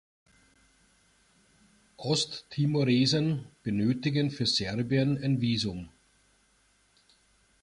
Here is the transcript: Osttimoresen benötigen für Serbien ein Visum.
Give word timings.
Osttimoresen 1.97 3.45
benötigen 3.61 4.31
für 4.31 4.47
Serbien 4.47 5.23
ein 5.23 5.41
Visum. 5.41 5.91